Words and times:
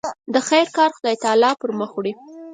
د 0.33 0.35
خیر 0.47 0.67
کار 0.77 0.89
خدای 0.97 1.15
تعالی 1.23 1.51
پر 1.61 1.69
مخ 1.79 1.91
وړي. 1.95 2.13